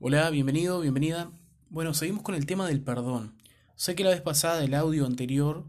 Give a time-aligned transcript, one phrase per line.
[0.00, 1.32] Hola, bienvenido, bienvenida.
[1.70, 3.34] Bueno, seguimos con el tema del perdón.
[3.74, 5.64] Sé que la vez pasada, el audio anterior,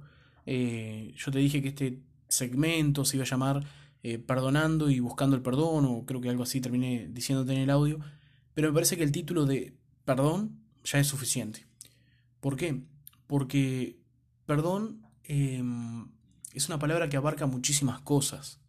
[0.45, 3.65] eh, yo te dije que este segmento se iba a llamar
[4.03, 7.71] eh, Perdonando y Buscando el Perdón, o creo que algo así terminé diciéndote en el
[7.71, 7.99] audio,
[8.53, 9.73] pero me parece que el título de
[10.05, 11.65] Perdón ya es suficiente.
[12.39, 12.83] ¿Por qué?
[13.25, 13.97] Porque
[14.45, 16.07] perdón em,
[16.53, 18.59] es una palabra que abarca muchísimas cosas.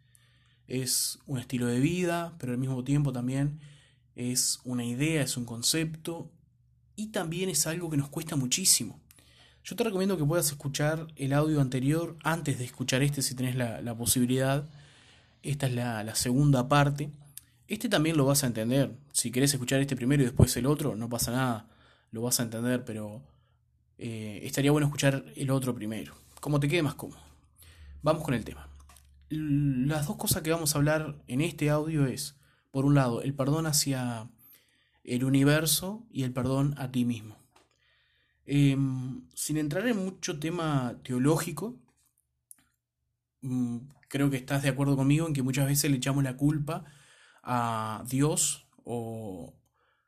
[0.67, 3.61] Es un estilo de vida, pero al mismo tiempo también
[4.17, 6.31] es una idea, es un concepto
[6.97, 9.01] y también es algo que nos cuesta muchísimo.
[9.65, 13.57] Yo te recomiendo que puedas escuchar el audio anterior antes de escuchar este si tenés
[13.57, 14.69] la, posibilidad.
[15.43, 17.11] Esta es la, segunda parte.
[17.69, 18.97] Este también lo vas a entender.
[19.13, 21.69] Si querés escuchar este primero y después el otro, no pasa nada.
[22.11, 23.23] Lo vas a entender, pero
[23.99, 26.15] eh, estaría bueno escuchar el otro primero.
[26.41, 27.21] Como te quede más cómodo.
[28.03, 28.69] Vamos con el tema.
[29.29, 32.35] Las dos cosas que vamos a hablar en este audio es
[32.71, 34.29] por un lado, el perdón hacia
[35.05, 37.37] el universo y el perdón a ti mismo.
[38.47, 41.77] Em, sin entrar en mucho tema teológico,
[43.43, 46.85] mm, creo que estás de acuerdo conmigo en que muchas veces le echamos la culpa
[47.43, 49.55] a Dios o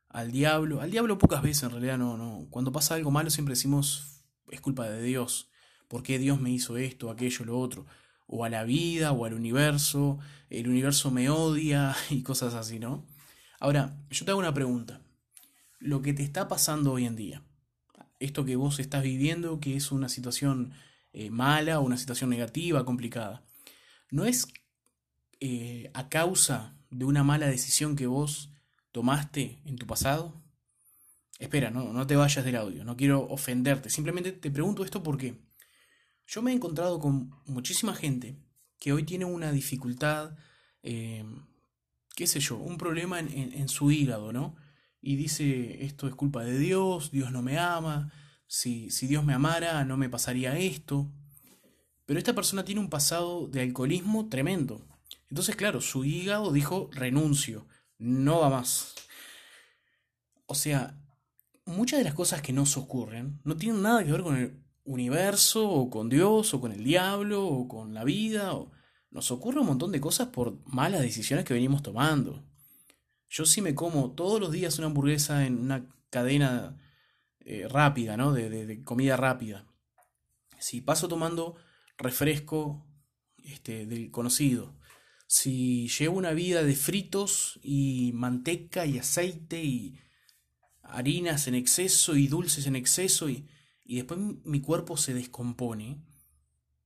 [0.09, 0.81] al diablo.
[0.81, 2.47] Al diablo pocas veces en realidad no, no.
[2.51, 5.49] Cuando pasa algo malo siempre decimos es culpa de Dios.
[5.89, 7.87] ¿Por qué Dios me hizo esto, aquello, lo otro?
[8.27, 10.19] O a la vida o al universo,
[10.51, 13.07] el universo me odia y cosas así, ¿no?
[13.61, 15.01] Ahora, yo te hago una pregunta.
[15.79, 17.43] Lo que te está pasando hoy en día,
[18.21, 20.73] esto que vos estás viviendo, que es una situación
[21.13, 23.45] eh, mala o una situación negativa, complicada,
[24.11, 24.49] ¿no es
[25.41, 28.51] eh, a causa de una mala decisión que vos
[28.93, 30.41] tomaste en tu pasado?
[31.39, 35.41] Espera, no, no te vayas del audio, no quiero ofenderte, simplemente te pregunto esto porque
[36.27, 38.37] yo me he encontrado con muchísima gente
[38.79, 40.37] que hoy tiene una dificultad,
[40.83, 41.25] eh,
[42.15, 44.57] qué sé yo, un problema en, su hígado, ¿no?
[45.01, 48.13] Y dice, esto es culpa de Dios, Dios no me ama,
[48.47, 51.11] si, si Dios me amara no me pasaría esto.
[52.07, 54.87] Pero esta persona tiene un pasado de alcoholismo tremendo.
[55.29, 57.67] Entonces, claro, su hígado dijo, renuncio,
[57.99, 58.95] no va más.
[60.47, 61.01] O sea,
[61.65, 65.69] muchas de las cosas que nos ocurren no tienen nada que ver con el universo
[65.69, 68.55] o con Dios o con el diablo o con la vida.
[68.55, 68.71] O...
[69.11, 72.45] Nos ocurre un montón de cosas por malas decisiones que venimos tomando.
[73.29, 76.79] Yo sí me como todos los días una hamburguesa en una cadena
[77.41, 78.33] eh, rápida, ¿no?
[78.33, 79.67] De, de, comida rápida.
[80.59, 81.57] Si paso tomando
[81.97, 82.87] refresco
[83.45, 84.77] este, del conocido.
[85.27, 89.99] Si llevo una vida de fritos y manteca y aceite y
[90.83, 93.49] harinas en exceso y dulces en exceso y
[93.85, 95.99] y después mi cuerpo se descompone,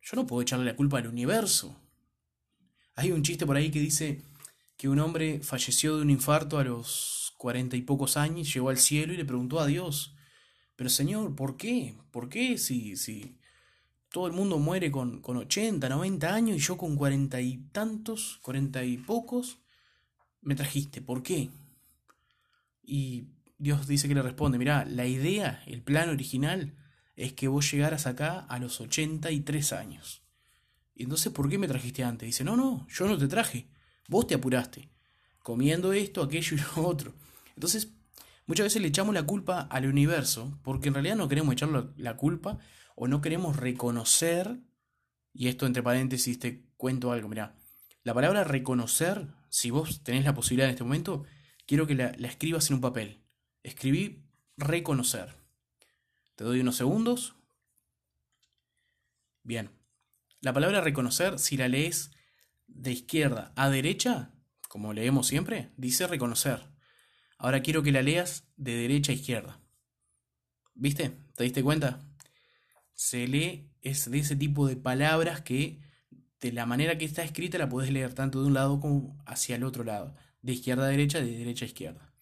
[0.03, 1.77] yo no puedo echarle la culpa al universo.
[2.95, 4.23] Hay un chiste por ahí que dice
[4.77, 8.79] que un hombre falleció de un infarto a los cuarenta y pocos años, llegó al
[8.79, 10.15] cielo y le preguntó a Dios,
[10.77, 11.97] pero Señor, ¿por qué?
[12.11, 13.39] ¿Por qué si, si
[14.11, 18.39] todo el mundo muere con, con 80, 90 años y yo con cuarenta y tantos,
[18.43, 19.59] cuarenta y pocos,
[20.41, 21.01] me trajiste?
[21.01, 21.51] ¿Por qué?
[22.83, 26.75] Y Dios dice que le responde, mira, la idea, el plan original,
[27.17, 30.23] es que vos llegaras acá a los 83 años.
[30.95, 32.27] Y entonces, ¿por qué me trajiste antes?
[32.27, 33.69] Dice, no, no, yo no te traje,
[34.09, 34.91] vos te apuraste,
[35.43, 37.15] comiendo esto, aquello y lo otro.
[37.55, 37.89] Entonces,
[38.47, 42.17] muchas veces le echamos la culpa al universo, porque en realidad no queremos echarle la
[42.17, 42.59] culpa
[42.95, 44.61] o no queremos reconocer,
[45.33, 47.57] y esto entre paréntesis te cuento algo, mira,
[48.03, 51.25] la palabra reconocer, si vos tenés la posibilidad en este momento,
[51.67, 53.23] quiero que la, la escribas en un papel.
[53.63, 54.25] Escribí
[54.57, 55.46] reconocer.
[56.37, 57.35] Te doy unos segundos.
[59.43, 59.71] Bien.
[60.43, 62.11] La palabra reconocer, si la lees
[62.67, 64.35] de izquierda a derecha,
[64.69, 66.63] como leemos siempre, dice reconocer.
[67.39, 69.61] Ahora quiero que la leas de derecha a izquierda.
[70.75, 71.17] ¿Viste?
[71.35, 72.01] ¿Te diste cuenta?
[72.93, 75.81] Se lee, es de ese tipo de palabras que
[76.41, 79.57] de la manera que está escrita la puedes leer tanto de un lado como hacia
[79.57, 80.15] el otro lado.
[80.43, 82.13] De izquierda a derecha, de derecha a izquierda.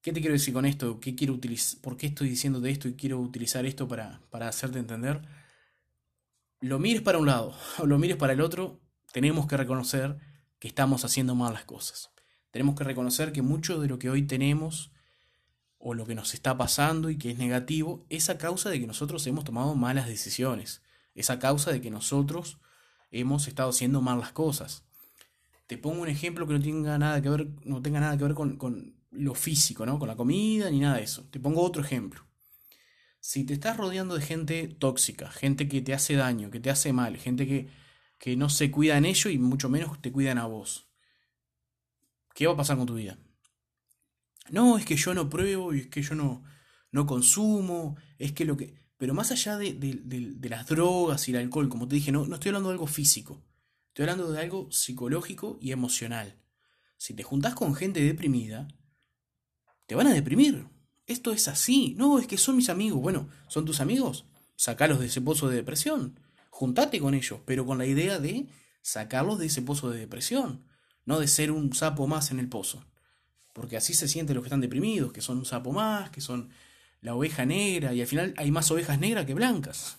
[0.00, 1.00] ¿Qué te quiero decir con esto?
[1.00, 1.80] ¿Qué quiero utilizar?
[1.80, 5.22] ¿Por qué estoy diciendo de esto y quiero utilizar esto para, para hacerte entender?
[6.60, 8.80] Lo mires para un lado o lo mires para el otro,
[9.12, 10.18] tenemos que reconocer
[10.58, 12.10] que estamos haciendo mal las cosas.
[12.50, 14.90] Tenemos que reconocer que mucho de lo que hoy tenemos
[15.78, 18.86] o lo que nos está pasando y que es negativo es a causa de que
[18.86, 20.82] nosotros hemos tomado malas decisiones.
[21.14, 22.58] Es a causa de que nosotros
[23.10, 24.84] hemos estado haciendo mal las cosas.
[25.66, 28.34] Te pongo un ejemplo que no tenga nada que ver, no tenga nada que ver
[28.34, 29.98] con, lo físico, ¿no?
[29.98, 31.24] Con la comida ni nada de eso.
[31.30, 32.26] Te pongo otro ejemplo.
[33.20, 36.92] Si te estás rodeando de gente tóxica, gente que te hace daño, que te hace
[36.92, 37.68] mal, gente que,
[38.18, 40.88] que no se cuida en ello y mucho menos te cuidan a vos,
[42.34, 43.18] ¿qué va a pasar con tu vida?
[44.50, 46.42] no, es que yo no pruebo y es que yo no,
[46.92, 48.74] no consumo, es que lo que...
[48.96, 52.34] Pero más allá de, de, las drogas y el alcohol, como te dije, no, no
[52.34, 53.44] estoy hablando de algo físico,
[53.88, 56.34] estoy hablando de algo psicológico y emocional.
[56.96, 58.66] Si te juntás con gente deprimida,
[59.88, 60.66] te van a deprimir.
[61.06, 61.94] Esto es así.
[61.96, 63.00] No, es que son mis amigos.
[63.00, 64.26] Bueno, ¿son tus amigos?
[64.54, 66.20] Sacalos de ese pozo de depresión.
[66.50, 68.46] Juntate con ellos, pero con la idea de
[68.82, 70.62] sacarlos de ese pozo de depresión,
[71.06, 72.84] no de ser un sapo más en el pozo.
[73.54, 76.50] Porque así se sienten los que están deprimidos, que son un sapo más, que son
[77.00, 79.98] la oveja negra, y al final hay más ovejas negras que blancas.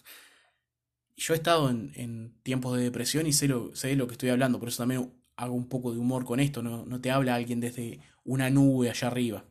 [1.17, 4.59] Yo he estado en, tiempos de depresión y sé lo, sé lo que estoy hablando,
[4.59, 7.59] por eso también hago un poco de humor con esto, no, no te habla alguien
[7.59, 9.45] desde una nube allá arriba.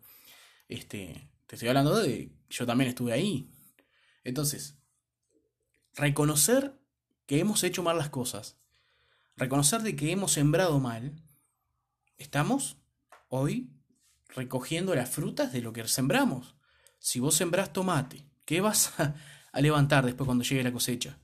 [0.69, 3.51] Este, te estoy hablando de, yo también estuve ahí.
[4.23, 4.77] Entonces,
[5.95, 6.79] reconocer
[7.27, 8.59] que hemos hecho mal las cosas,
[9.37, 11.23] reconocer de que hemos sembrado mal,
[12.19, 12.77] estamos
[13.29, 13.71] hoy
[14.29, 16.55] recogiendo las frutas de lo que sembramos.
[16.99, 19.15] Si vos sembrás tomate, ¿qué vas a,
[19.61, 21.19] levantar después cuando llegue la cosecha?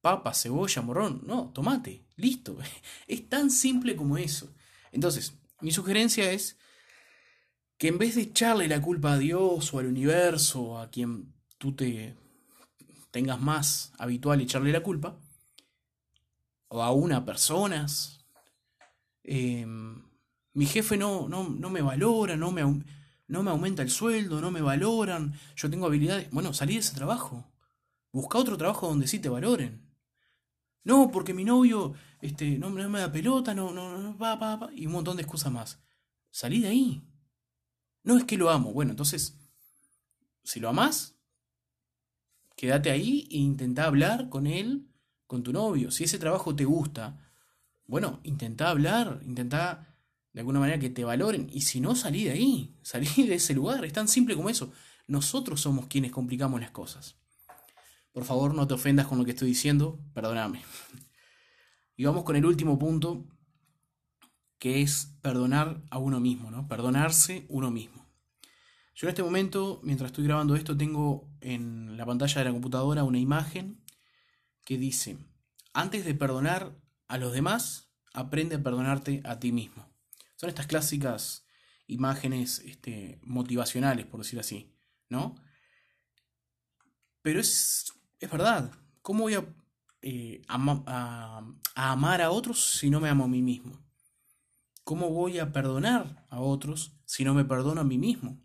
[0.00, 2.56] Papa, cebolla, morrón, no, tomate, listo.
[3.06, 4.52] Es tan simple como eso.
[4.90, 6.58] Entonces, mi sugerencia es
[7.82, 11.72] que en vez de echarle la culpa a Dios o al universo, a quien tú
[11.72, 12.14] te
[13.10, 15.16] tengas más habitual echarle la culpa,
[16.68, 18.24] o a una personas.
[19.24, 20.00] Em,
[20.52, 22.62] mi jefe no, no, no, me valora, no me,
[23.26, 26.30] no me aumenta el sueldo, no me valoran, yo tengo habilidades.
[26.30, 27.50] Bueno, salí de ese trabajo.
[28.12, 29.92] Busca otro trabajo donde sí te valoren.
[30.84, 34.70] No, porque mi novio este, no, me da pelota, no, no, no, va, va, va,
[34.72, 35.80] y un montón de excusas más.
[36.30, 37.11] Salí de ahí.
[38.02, 38.72] No es que lo amo.
[38.72, 39.38] Bueno, entonces,
[40.42, 41.14] si lo amas,
[42.56, 44.88] quédate ahí e intenta hablar con él
[45.26, 45.90] con tu novio.
[45.90, 47.18] Si ese trabajo te gusta,
[47.86, 49.96] bueno, intenta hablar, intenta
[50.32, 51.48] de alguna manera que te valoren.
[51.52, 53.84] Y si no, salí de ahí, salí de ese lugar.
[53.84, 54.72] Es tan simple como eso.
[55.06, 57.16] Nosotros somos quienes complicamos las cosas.
[58.12, 60.62] Por favor, no te ofendas con lo que estoy diciendo, perdóname.
[61.94, 63.26] Y vamos con el último punto,
[64.62, 66.68] que es perdonar a uno mismo, ¿no?
[66.68, 68.06] Perdonarse uno mismo.
[68.94, 73.02] Yo en este momento, mientras estoy grabando esto, tengo en la pantalla de la computadora
[73.02, 73.84] una imagen
[74.64, 75.18] que dice,
[75.72, 76.78] antes de perdonar
[77.08, 79.92] a los demás, aprende a perdonarte a ti mismo.
[80.36, 81.44] Son estas clásicas
[81.88, 84.72] imágenes este, motivacionales, por decir así,
[85.08, 85.34] ¿no?
[87.20, 88.70] Pero es, es verdad.
[89.02, 89.44] ¿Cómo voy a,
[90.02, 91.42] eh, a,
[91.74, 93.82] amar a otros si no me amo a mí mismo?
[94.84, 98.40] ¿Cómo voy a perdonar a otros si no me perdono a mí mismo?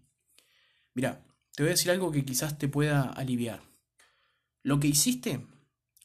[0.94, 1.26] Mira,
[1.56, 3.62] te voy a decir algo que quizás te pueda aliviar.
[4.64, 5.46] Lo que hiciste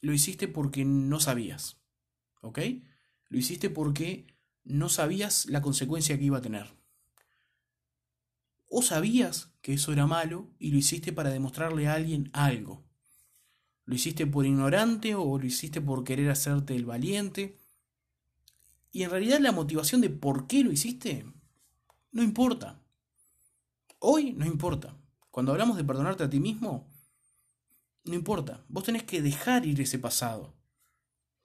[0.01, 1.77] lo hiciste porque no sabías.
[2.41, 2.59] ¿Ok?
[3.29, 4.27] Lo hiciste porque
[4.63, 6.67] no sabías la consecuencia que iba a tener.
[8.65, 12.83] O sabías que eso era malo y lo hiciste para demostrarle a alguien algo.
[13.85, 17.57] Lo hiciste por ignorante o lo hiciste por querer hacerte el valiente.
[18.93, 21.25] Y en realidad la motivación de por qué lo hiciste
[22.13, 22.79] no importa.
[23.99, 24.95] Hoy no importa.
[25.31, 26.87] Cuando hablamos de perdonarte a ti mismo,
[28.05, 28.63] no importa.
[28.69, 30.53] Vos tenés que dejar ir ese pasado.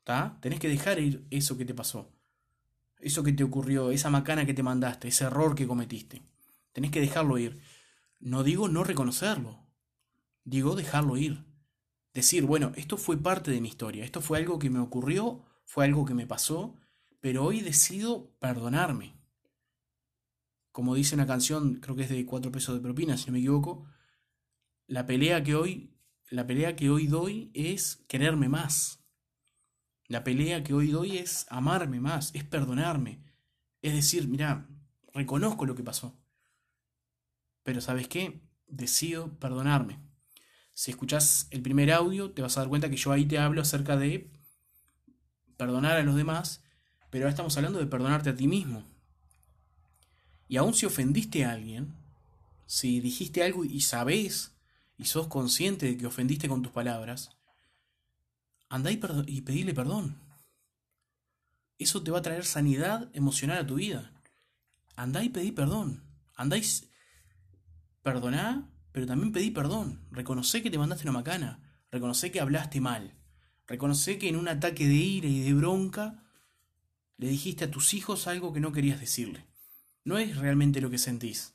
[0.00, 0.36] ¿Está?
[0.42, 2.12] Tenés que dejar ir eso que te pasó.
[2.98, 6.22] Eso que te ocurrió, esa macana que te mandaste, ese error que cometiste.
[6.72, 7.58] Tenés que dejarlo ir.
[8.20, 9.66] No digo no reconocerlo.
[10.44, 11.46] Digo dejarlo ir.
[12.12, 14.04] Decir, bueno, esto fue parte de mi historia.
[14.04, 16.76] Esto fue algo que me ocurrió, fue algo que me pasó,
[17.20, 19.14] pero hoy decido perdonarme.
[20.72, 23.38] Como dice una canción, creo que es de cuatro pesos de propina, si no me
[23.38, 23.86] equivoco,
[24.86, 25.98] la pelea que hoy
[26.30, 29.02] la pelea que hoy doy es quererme más.
[30.06, 33.22] La pelea que hoy doy es amarme más, es perdonarme.
[33.80, 34.68] Es decir, mira,
[35.14, 36.18] reconozco lo que pasó.
[37.62, 38.42] Pero ¿sabes qué?
[38.66, 40.00] Decido perdonarme.
[40.72, 43.62] Si escuchas el primer audio, te vas a dar cuenta que yo ahí te hablo
[43.62, 44.30] acerca de
[45.56, 46.62] perdonar a los demás,
[47.10, 48.84] pero ahora estamos hablando de perdonarte a ti mismo.
[50.48, 51.94] Y aun si ofendiste a alguien,
[52.66, 54.54] si dijiste algo y sabés
[54.96, 57.30] y sos consciente de que ofendiste con tus palabras,
[58.68, 60.20] andá y, y pedile perdón.
[61.78, 64.12] Eso te va a traer sanidad emocional a tu vida.
[64.96, 66.02] Andá y pedí perdón.
[66.34, 66.62] Andá y
[68.02, 70.00] perdoná, pero también pedí perdón.
[70.10, 71.60] Reconocé que te mandaste una macana.
[71.90, 73.14] Reconocé que hablaste mal.
[73.66, 76.27] Reconocé que en un ataque de ira y de bronca
[77.18, 79.44] le dijiste a tus hijos algo que no querías decirle.
[80.04, 81.54] No es realmente lo que sentís,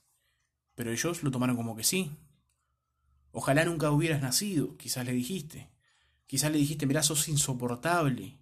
[0.75, 2.11] pero ellos lo tomaron como que sí.
[3.31, 5.69] Ojalá nunca hubieras nacido, quizás le dijiste.
[6.27, 8.37] Quizás le dijiste, mirá, sos insoportable,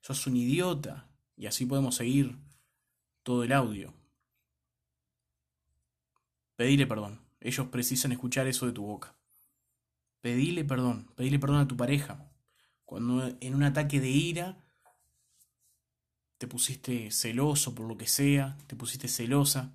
[0.00, 2.36] sos un idiota, y así podemos seguir
[3.22, 3.94] todo el audio.
[6.56, 7.20] Pedile perdón.
[7.40, 9.14] Ellos precisan escuchar eso de tu boca.
[10.20, 11.10] Pedile perdón.
[11.14, 12.28] Pedile perdón a tu pareja.
[12.84, 14.58] Cuando en un ataque de ira
[16.38, 19.74] te pusiste celoso por lo que sea, te pusiste celosa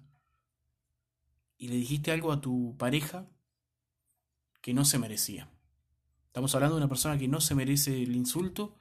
[1.57, 3.27] y le dijiste algo a tu pareja
[4.61, 5.49] que no se merecía.
[6.27, 8.79] Estamos hablando de una persona que no se merece el insulto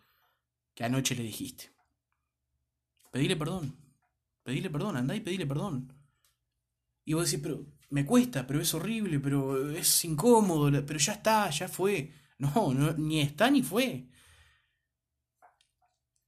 [0.74, 1.70] que anoche le dijiste.
[3.10, 3.76] Pedile perdón.
[4.42, 5.92] Pedile perdón, andá y pedile perdón.
[7.04, 11.50] Y vos decís, pero me cuesta, pero es horrible, pero es incómodo, pero ya está,
[11.50, 12.12] ya fue.
[12.38, 14.08] No, no ni está ni fue.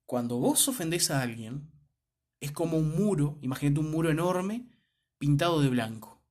[0.07, 1.71] Cuando vos ofendés a alguien,
[2.41, 4.69] es como un muro, imagínate un muro enorme
[5.19, 6.23] pintado de blanco.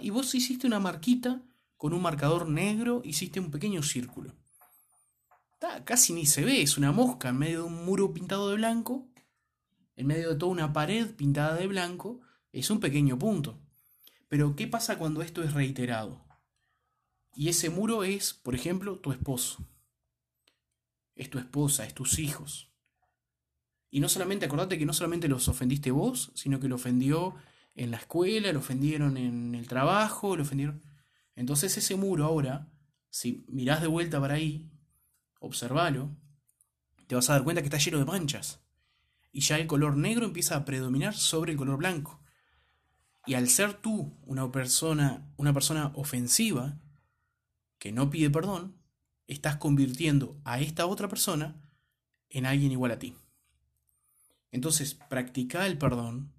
[0.00, 1.42] Y vos hiciste una marquita
[1.76, 4.34] con un marcador negro, hiciste un pequeño círculo.
[5.84, 9.08] Casi ni se ve, es una mosca en medio de un muro pintado de blanco,
[9.94, 12.20] en medio de toda una pared pintada de blanco,
[12.52, 13.58] es un pequeño punto.
[14.28, 16.24] Pero ¿qué pasa cuando esto es reiterado?
[17.34, 19.66] Y ese muro es, por ejemplo, tu esposo,
[21.14, 22.72] es tu esposa, es tus hijos.
[23.96, 27.34] Y no solamente, acordate que no solamente los ofendiste vos, sino que lo ofendió
[27.74, 30.82] en la escuela, lo ofendieron en el trabajo, lo ofendieron...
[31.34, 32.68] Entonces ese muro ahora,
[33.08, 34.70] si mirás de vuelta para ahí,
[35.40, 36.14] observalo,
[37.06, 38.60] te vas a dar cuenta que está lleno de manchas.
[39.32, 42.20] Y ya el color negro empieza a predominar sobre el color blanco.
[43.24, 46.78] Y al ser tú una persona, una persona ofensiva,
[47.78, 48.76] que no pide perdón,
[49.26, 51.56] estás convirtiendo a esta otra persona
[52.28, 53.16] en alguien igual a ti.
[54.50, 56.32] Entonces, practica el perdón,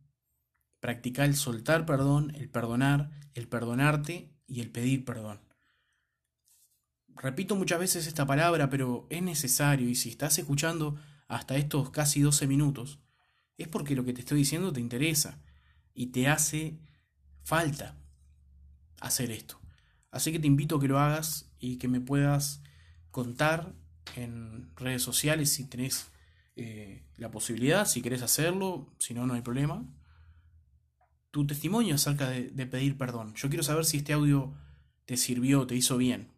[0.79, 5.41] practica el soltar perdón, el perdonar, el perdonarte y el pedir perdón.
[7.15, 12.21] Repito muchas veces esta palabra, pero es necesario y si estás escuchando hasta estos casi
[12.21, 12.99] 12 minutos,
[13.57, 15.41] es porque lo que te estoy diciendo te interesa
[15.93, 16.77] y te hace
[17.43, 17.97] falta
[19.01, 19.59] hacer esto.
[20.11, 22.61] Así que te invito a que lo hagas y que me puedas
[23.09, 23.73] contar
[24.15, 26.07] en redes sociales si tenés
[26.57, 29.85] eh, la posibilidad, si querés hacerlo, si no, no hay problema.
[31.31, 33.33] Tu testimonio acerca de, de pedir perdón.
[33.35, 34.55] Yo quiero saber si este audio
[35.05, 36.31] te sirvió, te hizo bien.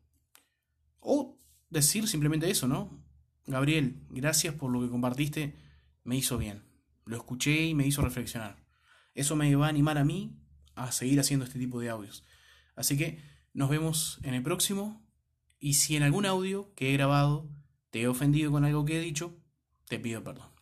[0.99, 1.37] O
[1.69, 3.01] decir simplemente eso, ¿no?
[3.47, 5.55] Gabriel, gracias por lo que compartiste,
[6.03, 6.63] me hizo bien.
[7.05, 8.57] Lo escuché y me hizo reflexionar.
[9.15, 10.37] Eso me va a animar a mí
[10.75, 12.25] a seguir haciendo este tipo de audios.
[12.75, 13.21] Así que
[13.53, 15.01] nos vemos en el próximo
[15.59, 17.49] y si en algún audio que he grabado
[17.89, 19.38] te he ofendido con algo que he dicho,
[19.89, 20.58] te pido perdón.